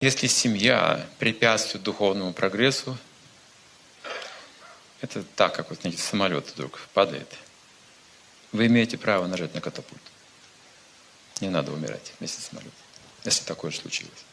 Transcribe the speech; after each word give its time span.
Если 0.00 0.28
семья 0.28 1.06
препятствует 1.18 1.84
духовному 1.84 2.32
прогрессу, 2.32 2.96
это 5.02 5.22
так, 5.36 5.54
как 5.54 5.68
вот, 5.68 5.80
знаете, 5.82 6.00
самолет 6.00 6.48
вдруг 6.48 6.80
падает. 6.94 7.28
Вы 8.52 8.66
имеете 8.66 8.96
право 8.96 9.26
нажать 9.26 9.54
на 9.54 9.60
катапульт. 9.60 10.00
Не 11.40 11.50
надо 11.50 11.72
умирать 11.72 12.12
вместе 12.18 12.40
с 12.40 12.46
самолетом, 12.46 12.72
если 13.24 13.44
такое 13.44 13.72
случилось. 13.72 14.24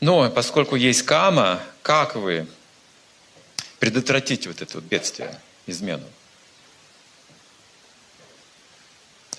Но 0.00 0.30
поскольку 0.30 0.76
есть 0.76 1.02
кама, 1.02 1.62
как 1.82 2.16
вы 2.16 2.46
предотвратите 3.78 4.48
вот 4.50 4.60
это 4.60 4.74
вот 4.74 4.84
бедствие, 4.84 5.40
измену? 5.66 6.06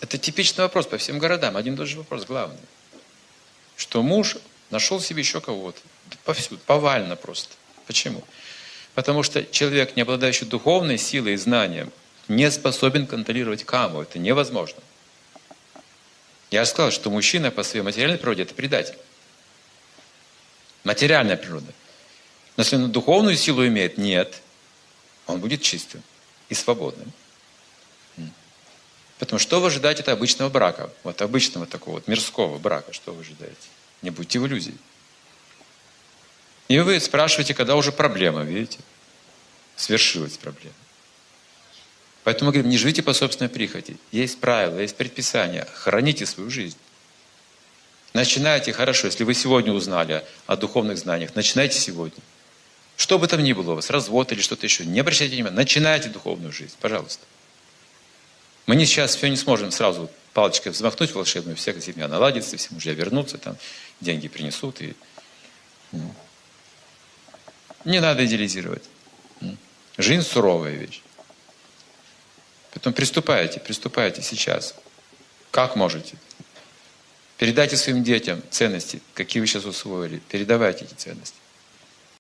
Это 0.02 0.18
типичный 0.18 0.64
вопрос 0.64 0.88
по 0.88 0.98
всем 0.98 1.20
городам. 1.20 1.58
Один 1.58 1.76
и 1.76 1.78
тот 1.78 1.88
же 1.88 1.98
вопрос 1.98 2.26
главный. 2.26 2.58
Что 3.80 4.04
муж 4.04 4.36
нашел 4.72 5.00
себе 5.00 5.22
еще 5.22 5.40
кого-то. 5.40 5.80
Повсюду, 6.26 6.60
повально 6.66 7.16
просто. 7.16 7.56
Почему? 7.88 8.26
Потому 8.94 9.24
что 9.24 9.46
человек, 9.46 9.96
не 9.96 10.02
обладающий 10.02 10.46
духовной 10.46 10.98
силой 10.98 11.36
и 11.36 11.38
знанием, 11.38 11.90
не 12.28 12.52
способен 12.52 13.08
контролировать 13.08 13.64
каму. 13.64 14.02
Это 14.02 14.20
невозможно. 14.20 14.84
Я 16.52 16.66
же 16.66 16.72
сказал, 16.72 16.92
что 16.92 17.10
мужчина 17.10 17.52
по 17.52 17.64
своей 17.64 17.82
материальной 17.86 18.18
природе– 18.18 18.42
это 18.44 18.54
предатель. 18.54 18.98
Материальная 20.84 21.38
природа. 21.38 21.72
Но 22.58 22.64
если 22.64 22.76
он 22.76 22.92
духовную 22.92 23.38
силу 23.38 23.66
имеет, 23.66 23.98
нет. 23.98 24.42
Он 25.26 25.40
будет 25.40 25.62
чистым 25.62 26.04
и 26.50 26.54
свободным. 26.54 27.14
Поэтому 29.20 29.38
что 29.38 29.60
вы 29.60 29.68
ожидаете 29.68 30.02
от 30.02 30.10
обычного 30.10 30.50
брака? 30.50 30.90
Вот 31.04 31.22
обычного 31.22 31.66
такого 31.66 31.96
вот 31.96 32.08
мирского 32.08 32.58
брака, 32.58 32.94
что 32.94 33.14
вы 33.14 33.22
ожидаете? 33.22 33.56
Не 34.02 34.12
будьте 34.12 34.40
в 34.40 34.48
иллюзии. 34.48 34.76
И 36.70 36.80
вы 36.80 37.00
спрашиваете, 37.00 37.54
когда 37.54 37.76
уже 37.76 37.92
проблема, 37.92 38.44
видите? 38.44 38.80
Свершилась 39.76 40.38
проблема. 40.38 40.76
Поэтому 42.24 42.48
мы 42.50 42.54
говорим, 42.54 42.70
не 42.70 42.78
живите 42.78 43.02
по 43.02 43.14
собственной 43.14 43.50
прихоти. 43.50 43.98
Есть 44.12 44.40
правила, 44.40 44.80
есть 44.80 44.96
предписания. 44.96 45.68
Храните 45.74 46.26
свою 46.26 46.50
жизнь. 46.50 46.78
Начинайте 48.14 48.72
хорошо. 48.72 49.08
Если 49.08 49.24
вы 49.24 49.34
сегодня 49.34 49.74
узнали 49.74 50.24
о 50.48 50.56
духовных 50.56 50.98
знаниях, 50.98 51.36
начинайте 51.36 51.78
сегодня. 51.80 52.22
Что 52.96 53.20
бы 53.20 53.28
там 53.28 53.44
ни 53.44 53.54
было 53.54 53.72
у 53.72 53.76
вас, 53.76 53.90
развод 53.90 54.32
или 54.32 54.42
что-то 54.42 54.66
еще, 54.66 54.86
не 54.86 55.00
обращайте 55.00 55.36
внимания. 55.36 55.56
Начинайте 55.56 56.10
духовную 56.10 56.52
жизнь, 56.52 56.76
пожалуйста. 56.80 57.26
Мы 58.70 58.76
не 58.76 58.86
сейчас 58.86 59.16
все 59.16 59.28
не 59.28 59.36
сможем 59.36 59.72
сразу 59.72 60.12
палочкой 60.32 60.72
взмахнуть 60.72 61.16
волшебную, 61.16 61.58
вся 61.58 61.74
семья 61.82 62.08
наладится, 62.08 62.56
все 62.56 62.68
мужья 62.70 62.94
вернутся, 62.94 63.40
там 63.40 63.58
деньги 64.00 64.28
принесут. 64.28 64.80
И... 64.82 64.94
Не 67.84 68.00
надо 68.00 68.24
идеализировать. 68.28 68.84
Жизнь 69.98 70.22
суровая 70.22 70.74
вещь. 70.74 71.02
Поэтому 72.70 72.94
приступайте, 72.94 73.60
приступайте 73.60 74.22
сейчас. 74.22 74.76
Как 75.50 75.76
можете. 75.76 76.16
Передайте 77.40 77.76
своим 77.76 78.04
детям 78.04 78.40
ценности, 78.52 79.02
какие 79.16 79.42
вы 79.42 79.48
сейчас 79.48 79.66
усвоили. 79.66 80.22
Передавайте 80.30 80.86
эти 80.86 80.94
ценности. 80.94 81.38